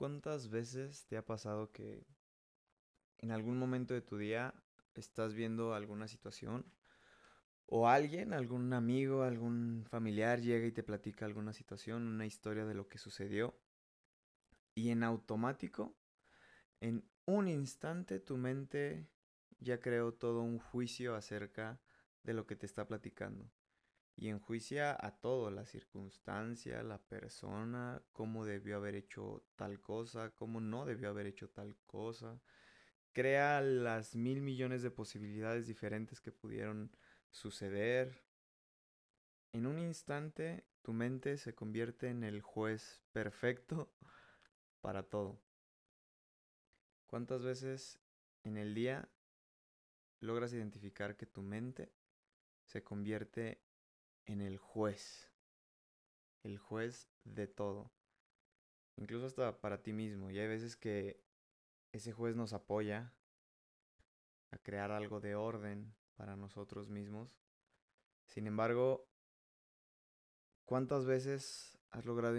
[0.00, 2.06] ¿Cuántas veces te ha pasado que
[3.18, 4.54] en algún momento de tu día
[4.94, 6.64] estás viendo alguna situación
[7.66, 12.72] o alguien, algún amigo, algún familiar llega y te platica alguna situación, una historia de
[12.72, 13.60] lo que sucedió
[14.74, 15.94] y en automático,
[16.80, 19.06] en un instante tu mente
[19.58, 21.78] ya creó todo un juicio acerca
[22.22, 23.52] de lo que te está platicando
[24.16, 30.60] y enjuicia a todo, la circunstancia, la persona, cómo debió haber hecho tal cosa, cómo
[30.60, 32.40] no debió haber hecho tal cosa.
[33.12, 36.94] Crea las mil millones de posibilidades diferentes que pudieron
[37.30, 38.22] suceder.
[39.52, 43.92] En un instante tu mente se convierte en el juez perfecto
[44.80, 45.40] para todo.
[47.06, 47.98] ¿Cuántas veces
[48.44, 49.08] en el día
[50.20, 51.92] logras identificar que tu mente
[52.64, 53.60] se convierte
[54.32, 55.28] en el juez,
[56.44, 57.92] el juez de todo,
[58.96, 60.30] incluso hasta para ti mismo.
[60.30, 61.24] Y hay veces que
[61.92, 63.12] ese juez nos apoya
[64.52, 67.40] a crear algo de orden para nosotros mismos.
[68.26, 69.08] Sin embargo,
[70.64, 72.36] ¿cuántas veces has logrado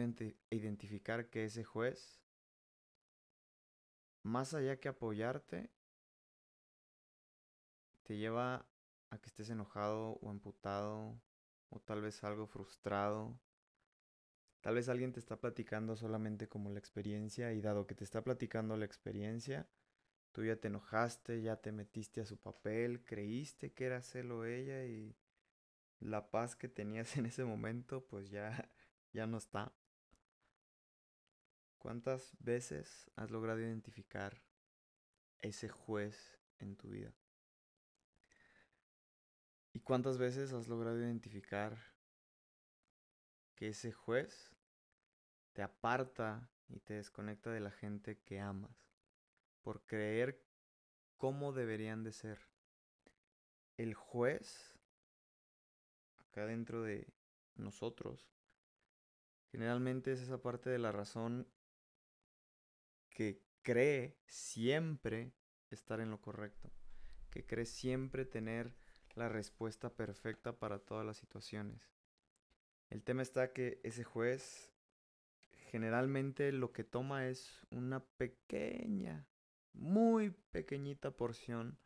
[0.49, 2.23] identificar que ese juez,
[4.23, 5.69] más allá que apoyarte,
[8.03, 8.65] te lleva
[9.09, 11.21] a que estés enojado o amputado
[11.85, 13.39] tal vez algo frustrado.
[14.61, 18.23] Tal vez alguien te está platicando solamente como la experiencia y dado que te está
[18.23, 19.67] platicando la experiencia,
[20.31, 24.85] tú ya te enojaste, ya te metiste a su papel, creíste que era celo ella
[24.85, 25.15] y
[25.99, 28.69] la paz que tenías en ese momento pues ya
[29.13, 29.73] ya no está.
[31.77, 34.41] ¿Cuántas veces has logrado identificar
[35.41, 37.13] ese juez en tu vida?
[39.73, 41.77] ¿Y cuántas veces has logrado identificar
[43.55, 44.51] que ese juez
[45.53, 48.89] te aparta y te desconecta de la gente que amas
[49.61, 50.43] por creer
[51.17, 52.39] cómo deberían de ser?
[53.77, 54.77] El juez,
[56.17, 57.13] acá dentro de
[57.55, 58.29] nosotros,
[59.51, 61.47] generalmente es esa parte de la razón
[63.09, 65.33] que cree siempre
[65.69, 66.71] estar en lo correcto,
[67.29, 68.75] que cree siempre tener
[69.15, 71.81] la respuesta perfecta para todas las situaciones.
[72.89, 74.71] El tema está que ese juez
[75.71, 79.25] generalmente lo que toma es una pequeña,
[79.73, 81.79] muy pequeñita porción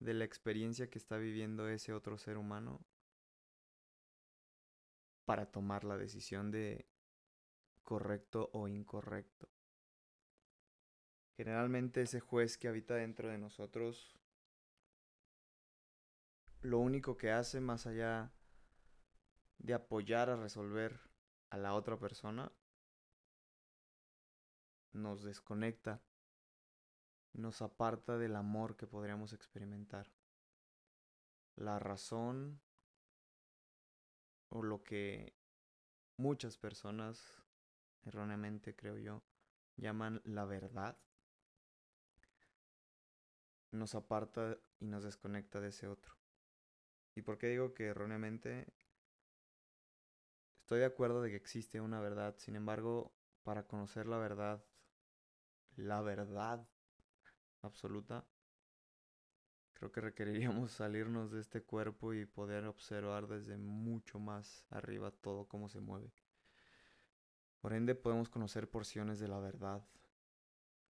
[0.00, 2.80] de la experiencia que está viviendo ese otro ser humano
[5.24, 6.88] para tomar la decisión de
[7.82, 9.48] correcto o incorrecto.
[11.36, 14.18] Generalmente ese juez que habita dentro de nosotros
[16.60, 18.32] lo único que hace más allá
[19.58, 21.00] de apoyar a resolver
[21.50, 22.52] a la otra persona,
[24.92, 26.02] nos desconecta,
[27.32, 30.12] nos aparta del amor que podríamos experimentar.
[31.56, 32.60] La razón
[34.48, 35.36] o lo que
[36.16, 37.42] muchas personas,
[38.04, 39.22] erróneamente creo yo,
[39.76, 40.98] llaman la verdad,
[43.70, 46.18] nos aparta y nos desconecta de ese otro.
[47.18, 48.64] ¿Y por qué digo que erróneamente?
[50.60, 53.12] Estoy de acuerdo de que existe una verdad, sin embargo,
[53.42, 54.64] para conocer la verdad,
[55.74, 56.64] la verdad
[57.62, 58.24] absoluta,
[59.72, 65.48] creo que requeriríamos salirnos de este cuerpo y poder observar desde mucho más arriba todo
[65.48, 66.12] cómo se mueve.
[67.60, 69.84] Por ende podemos conocer porciones de la verdad,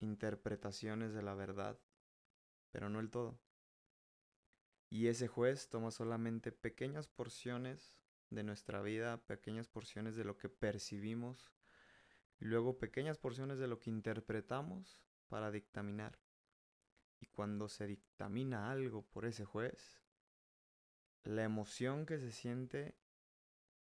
[0.01, 1.79] interpretaciones de la verdad,
[2.69, 3.39] pero no el todo.
[4.89, 7.97] Y ese juez toma solamente pequeñas porciones
[8.29, 11.51] de nuestra vida, pequeñas porciones de lo que percibimos,
[12.39, 16.19] y luego pequeñas porciones de lo que interpretamos para dictaminar.
[17.19, 20.01] Y cuando se dictamina algo por ese juez,
[21.23, 22.95] la emoción que se siente,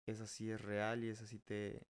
[0.07, 1.87] es así es real y es así te...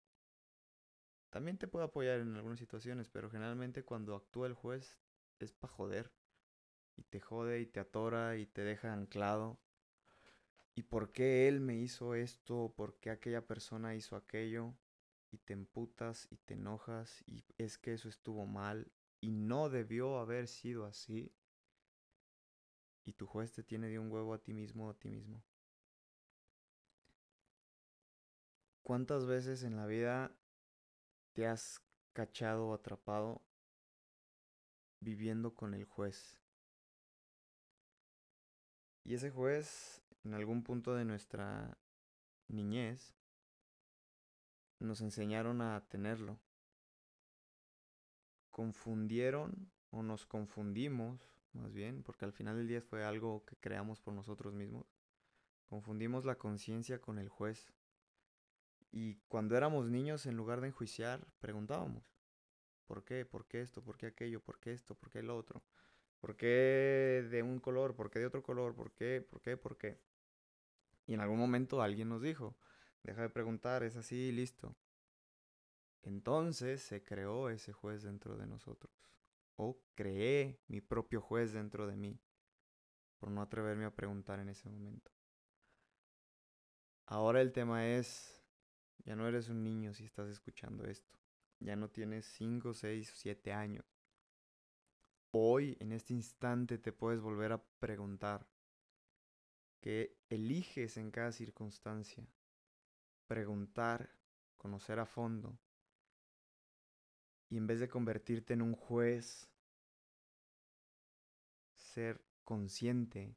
[1.30, 4.98] También te puede apoyar en algunas situaciones, pero generalmente cuando actúa el juez
[5.38, 6.12] es para joder
[6.96, 9.58] y te jode y te atora y te deja anclado.
[10.74, 12.72] ¿Y por qué él me hizo esto?
[12.76, 14.74] ¿Por qué aquella persona hizo aquello?
[15.30, 20.18] Y te emputas y te enojas y es que eso estuvo mal y no debió
[20.18, 21.34] haber sido así.
[23.04, 25.42] Y tu juez te tiene de un huevo a ti mismo a ti mismo.
[28.82, 30.36] ¿Cuántas veces en la vida
[31.32, 31.80] te has
[32.12, 33.42] cachado o atrapado
[35.00, 36.41] viviendo con el juez?
[39.04, 41.76] Y ese juez, en algún punto de nuestra
[42.48, 43.14] niñez,
[44.78, 46.38] nos enseñaron a tenerlo.
[48.50, 51.20] confundieron o nos confundimos,
[51.54, 54.86] más bien, porque al final del día fue algo que creamos por nosotros mismos.
[55.68, 57.72] Confundimos la conciencia con el juez.
[58.90, 62.04] Y cuando éramos niños, en lugar de enjuiciar, preguntábamos,
[62.86, 63.24] ¿por qué?
[63.24, 63.82] ¿Por qué esto?
[63.82, 64.40] ¿Por qué aquello?
[64.40, 64.94] ¿Por qué esto?
[64.94, 65.62] ¿Por qué lo otro?
[66.22, 67.96] ¿Por qué de un color?
[67.96, 68.76] ¿Por qué de otro color?
[68.76, 69.20] ¿Por qué?
[69.28, 69.56] ¿Por qué?
[69.56, 69.98] ¿Por qué?
[71.04, 72.56] Y en algún momento alguien nos dijo,
[73.02, 74.76] deja de preguntar, es así, listo.
[76.04, 78.94] Entonces se creó ese juez dentro de nosotros.
[79.56, 82.20] O creé mi propio juez dentro de mí.
[83.18, 85.10] Por no atreverme a preguntar en ese momento.
[87.06, 88.44] Ahora el tema es,
[88.98, 91.18] ya no eres un niño si estás escuchando esto.
[91.58, 93.91] Ya no tienes 5, 6, 7 años.
[95.34, 98.46] Hoy, en este instante, te puedes volver a preguntar
[99.80, 102.28] qué eliges en cada circunstancia.
[103.26, 104.14] Preguntar,
[104.58, 105.58] conocer a fondo.
[107.48, 109.50] Y en vez de convertirte en un juez,
[111.76, 113.34] ser consciente,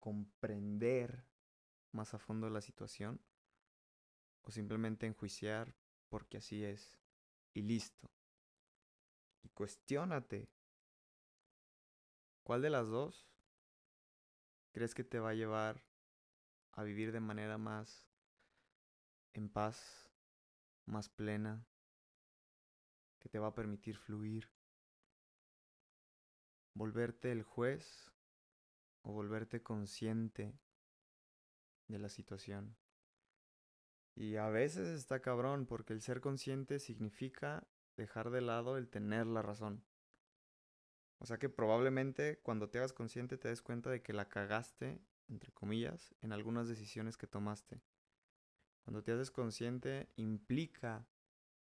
[0.00, 1.24] comprender
[1.92, 3.20] más a fondo la situación
[4.42, 5.76] o simplemente enjuiciar
[6.08, 6.98] porque así es
[7.54, 8.10] y listo.
[9.44, 10.57] Y cuestiónate.
[12.48, 13.28] ¿Cuál de las dos
[14.72, 15.84] crees que te va a llevar
[16.72, 18.08] a vivir de manera más
[19.34, 20.10] en paz,
[20.86, 21.66] más plena,
[23.18, 24.48] que te va a permitir fluir?
[26.72, 28.10] Volverte el juez
[29.02, 30.58] o volverte consciente
[31.86, 32.78] de la situación.
[34.14, 37.68] Y a veces está cabrón porque el ser consciente significa
[37.98, 39.84] dejar de lado el tener la razón.
[41.18, 45.00] O sea que probablemente cuando te hagas consciente te des cuenta de que la cagaste,
[45.28, 47.80] entre comillas, en algunas decisiones que tomaste.
[48.84, 51.06] Cuando te haces consciente implica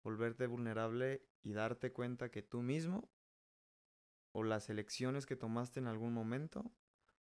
[0.02, 3.10] volverte vulnerable y darte cuenta que tú mismo
[4.32, 6.70] o las elecciones que tomaste en algún momento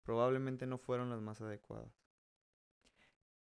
[0.03, 2.03] probablemente no fueron las más adecuadas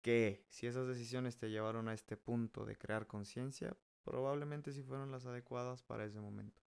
[0.03, 5.11] que si esas decisiones te llevaron a este punto de crear conciencia, probablemente sí fueron
[5.11, 6.63] las adecuadas para ese momento.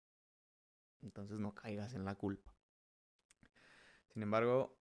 [1.03, 2.55] Entonces no caigas en la culpa.
[4.09, 4.79] Sin embargo,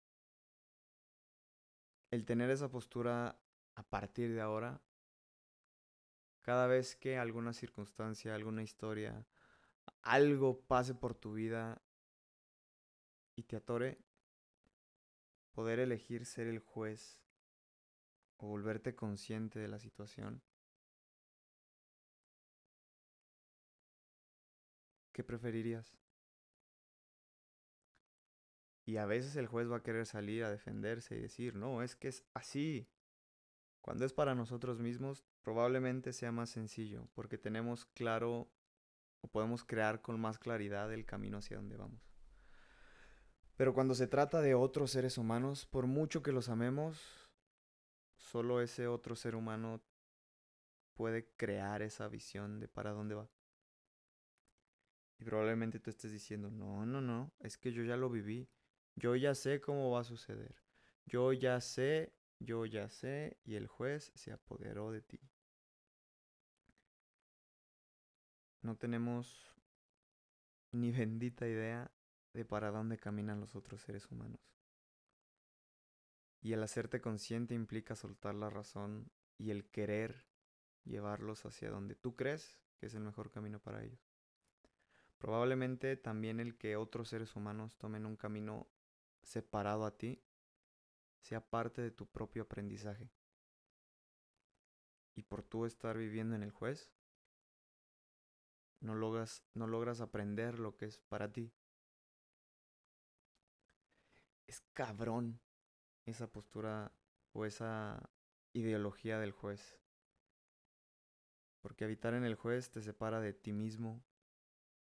[2.11, 3.41] el tener esa postura
[3.75, 4.81] a partir de ahora,
[6.43, 9.27] cada vez que alguna circunstancia, alguna historia,
[10.03, 11.81] algo pase por tu vida
[13.37, 13.99] y te atore,
[15.53, 17.21] poder elegir ser el juez
[18.39, 20.43] o volverte consciente de la situación.
[25.13, 26.01] ¿Qué preferirías?
[28.91, 31.95] Y a veces el juez va a querer salir a defenderse y decir, no, es
[31.95, 32.89] que es así.
[33.81, 38.51] Cuando es para nosotros mismos, probablemente sea más sencillo, porque tenemos claro
[39.21, 42.03] o podemos crear con más claridad el camino hacia donde vamos.
[43.55, 47.31] Pero cuando se trata de otros seres humanos, por mucho que los amemos,
[48.17, 49.85] solo ese otro ser humano
[50.95, 53.31] puede crear esa visión de para dónde va.
[55.21, 58.49] Y probablemente tú estés diciendo, no, no, no, es que yo ya lo viví.
[59.00, 60.55] Yo ya sé cómo va a suceder.
[61.06, 65.19] Yo ya sé, yo ya sé, y el juez se apoderó de ti.
[68.61, 69.56] No tenemos
[70.73, 71.90] ni bendita idea
[72.35, 74.40] de para dónde caminan los otros seres humanos.
[76.42, 80.26] Y el hacerte consciente implica soltar la razón y el querer
[80.85, 84.12] llevarlos hacia donde tú crees que es el mejor camino para ellos.
[85.16, 88.69] Probablemente también el que otros seres humanos tomen un camino
[89.23, 90.23] separado a ti
[91.21, 93.11] sea parte de tu propio aprendizaje.
[95.15, 96.91] Y por tú estar viviendo en el juez,
[98.81, 101.53] no logras, no logras aprender lo que es para ti.
[104.47, 105.41] Es cabrón
[106.07, 106.93] esa postura
[107.33, 108.11] o esa
[108.53, 109.79] ideología del juez.
[111.61, 114.03] Porque habitar en el juez te separa de ti mismo,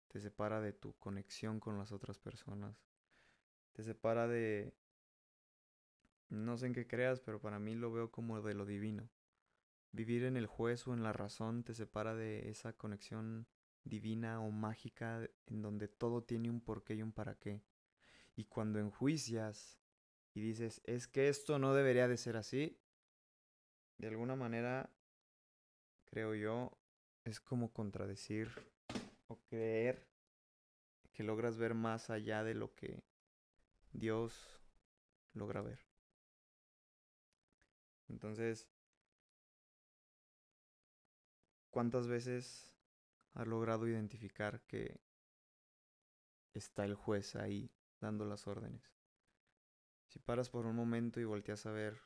[0.09, 2.85] te separa de tu conexión con las otras personas,
[3.75, 4.73] te separa de...
[6.29, 9.09] No sé en qué creas, pero para mí lo veo como de lo divino.
[9.91, 13.47] Vivir en el juez o en la razón te separa de esa conexión
[13.83, 17.61] divina o mágica en donde todo tiene un porqué y un para qué.
[18.35, 19.77] Y cuando enjuicias
[20.33, 22.77] y dices, es que esto no debería de ser así,
[23.97, 24.89] de alguna manera,
[26.05, 26.77] creo yo,
[27.23, 28.49] es como contradecir
[29.27, 30.07] o creer
[31.13, 33.03] que logras ver más allá de lo que
[33.97, 34.61] Dios
[35.33, 35.79] logra ver.
[38.07, 38.69] Entonces,
[41.69, 42.75] ¿cuántas veces
[43.33, 45.01] has logrado identificar que
[46.53, 48.81] está el juez ahí dando las órdenes.
[50.07, 51.99] Si paras por un momento y volteas a ver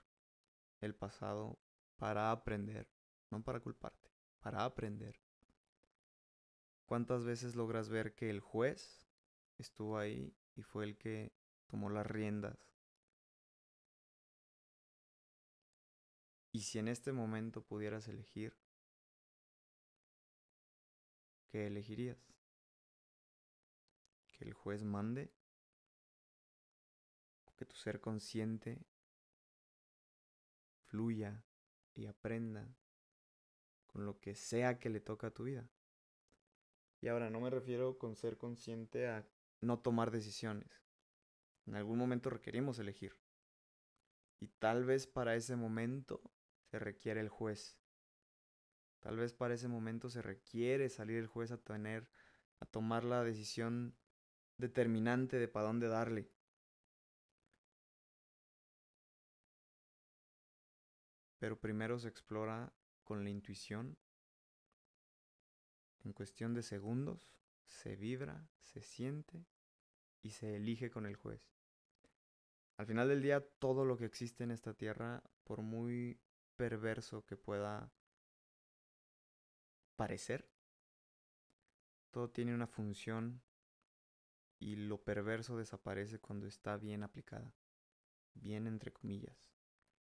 [0.81, 1.59] el pasado
[1.97, 2.89] para aprender,
[3.29, 5.19] no para culparte, para aprender.
[6.85, 9.07] ¿Cuántas veces logras ver que el juez
[9.57, 11.31] estuvo ahí y fue el que
[11.69, 12.57] tomó las riendas?
[16.51, 18.57] Y si en este momento pudieras elegir,
[21.47, 22.17] ¿qué elegirías?
[24.27, 25.31] ¿Que el juez mande?
[27.45, 28.83] ¿O que tu ser consciente
[30.85, 31.45] fluya
[31.93, 32.75] y aprenda
[33.85, 35.69] con lo que sea que le toca a tu vida?
[37.01, 39.25] Y ahora no me refiero con ser consciente a
[39.61, 40.88] no tomar decisiones.
[41.69, 43.15] En algún momento requerimos elegir.
[44.39, 46.19] Y tal vez para ese momento
[46.63, 47.77] se requiere el juez.
[49.01, 52.09] Tal vez para ese momento se requiere salir el juez a tener,
[52.59, 53.95] a tomar la decisión
[54.57, 56.31] determinante de para dónde darle.
[61.37, 62.73] Pero primero se explora
[63.03, 63.95] con la intuición.
[66.03, 67.31] En cuestión de segundos
[67.63, 69.45] se vibra, se siente
[70.23, 71.58] y se elige con el juez.
[72.79, 76.17] Al final del día, todo lo que existe en esta tierra, por muy
[76.55, 77.91] perverso que pueda
[79.97, 80.49] parecer,
[82.09, 83.41] todo tiene una función
[84.59, 87.53] y lo perverso desaparece cuando está bien aplicada,
[88.33, 89.51] bien entre comillas,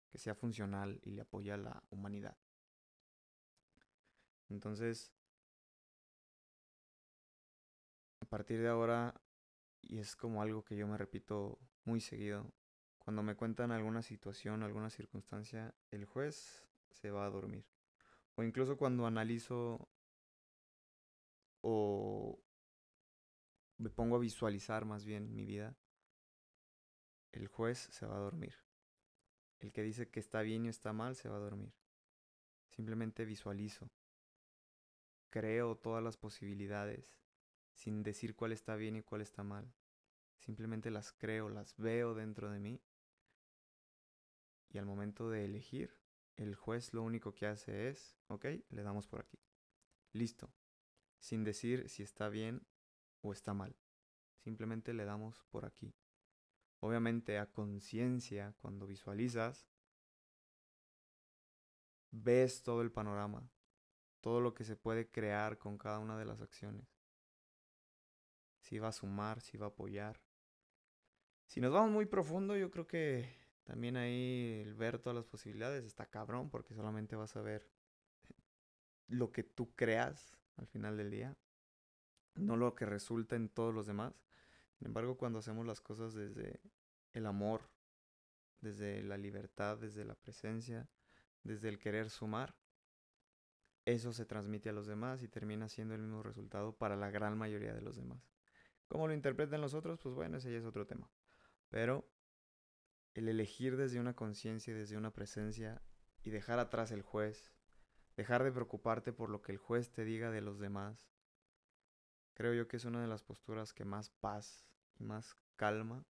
[0.09, 2.39] que sea funcional y le apoya a la humanidad.
[4.49, 5.13] Entonces,
[8.19, 9.21] a partir de ahora,
[9.79, 12.51] y es como algo que yo me repito muy seguido,
[13.03, 17.65] cuando me cuentan alguna situación, alguna circunstancia, el juez se va a dormir.
[18.35, 19.89] O incluso cuando analizo
[21.61, 22.39] o
[23.77, 25.75] me pongo a visualizar más bien mi vida,
[27.33, 28.55] el juez se va a dormir.
[29.59, 31.73] El que dice que está bien y está mal se va a dormir.
[32.69, 33.89] Simplemente visualizo.
[35.29, 37.19] Creo todas las posibilidades
[37.73, 39.73] sin decir cuál está bien y cuál está mal.
[40.37, 42.81] Simplemente las creo, las veo dentro de mí
[44.73, 45.95] y al momento de elegir,
[46.35, 49.39] el juez lo único que hace es, ok, le damos por aquí.
[50.11, 50.51] Listo.
[51.19, 52.65] Sin decir si está bien
[53.21, 53.77] o está mal.
[54.39, 55.95] Simplemente le damos por aquí.
[56.79, 59.69] Obviamente a conciencia, cuando visualizas,
[62.11, 63.49] ves todo el panorama,
[64.21, 66.87] todo lo que se puede crear con cada una de las acciones.
[68.59, 70.19] Si va a sumar, si va a apoyar.
[71.45, 75.85] Si nos vamos muy profundo, yo creo que también ahí el ver todas las posibilidades
[75.85, 77.67] está cabrón porque solamente vas a ver
[79.07, 81.37] lo que tú creas al final del día,
[82.35, 84.13] no lo que resulta en todos los demás.
[84.77, 86.59] Sin embargo, cuando hacemos las cosas desde
[87.13, 87.69] el amor,
[88.59, 90.89] desde la libertad, desde la presencia,
[91.43, 92.55] desde el querer sumar,
[93.85, 97.37] eso se transmite a los demás y termina siendo el mismo resultado para la gran
[97.37, 98.31] mayoría de los demás.
[98.87, 99.99] ¿Cómo lo interpretan los otros?
[99.99, 101.09] Pues bueno, ese ya es otro tema.
[101.69, 102.07] Pero
[103.13, 105.81] el elegir desde una conciencia y desde una presencia
[106.23, 107.53] y dejar atrás el juez,
[108.15, 111.09] dejar de preocuparte por lo que el juez te diga de los demás,
[112.33, 114.65] creo yo que es una de las posturas que más paz
[114.99, 116.05] y más calma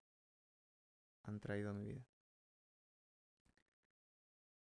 [1.24, 2.06] han traído a mi vida.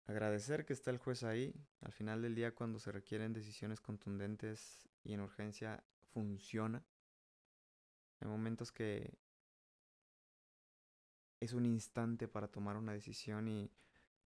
[0.07, 4.89] Agradecer que está el juez ahí, al final del día cuando se requieren decisiones contundentes
[5.03, 6.85] y en urgencia funciona.
[8.21, 9.19] Hay momentos que
[11.41, 13.71] es un instante para tomar una decisión y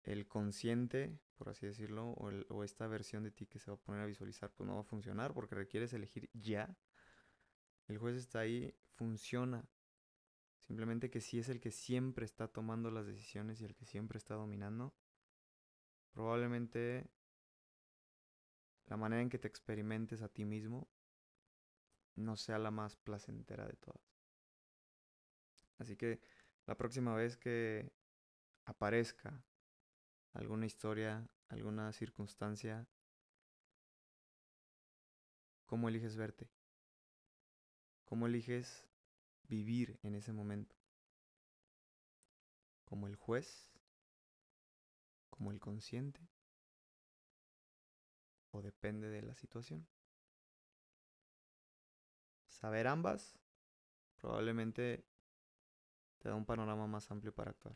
[0.03, 4.01] el consciente, por así decirlo, o, esta versión de ti que se va a poner
[4.01, 6.75] a visualizar, pues no va a funcionar porque requieres elegir ya.
[7.87, 9.67] El juez está ahí, funciona.
[10.59, 14.17] Simplemente que si es el que siempre está tomando las decisiones y el que siempre
[14.17, 14.93] está dominando,
[16.11, 17.09] probablemente
[18.87, 20.87] la manera en que te experimentes a ti mismo
[22.15, 24.19] no sea la más placentera de todas.
[25.77, 26.19] Así que
[26.69, 27.91] la próxima vez que
[28.63, 29.43] aparezca
[30.33, 32.87] alguna historia, alguna circunstancia,
[35.65, 36.47] ¿cómo eliges verte?
[38.05, 38.87] ¿Cómo eliges
[39.47, 40.75] vivir en ese momento?
[42.85, 43.71] ¿Como el juez?
[45.31, 46.29] ¿Como el consciente?
[48.51, 49.87] ¿O depende de la situación?
[52.47, 53.39] Saber ambas
[54.17, 55.09] probablemente
[56.19, 57.75] te da un panorama más amplio para actuar.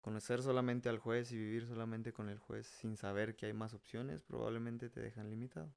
[0.00, 3.74] Conocer solamente al juez y vivir solamente con el juez sin saber que hay más
[3.74, 5.74] opciones probablemente te dejan limitado.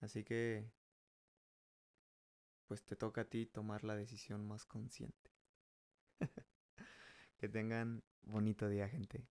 [0.00, 0.70] Así que,
[2.66, 5.30] pues te toca a ti tomar la decisión más consciente.
[7.38, 9.26] que tengan bonito día, gente.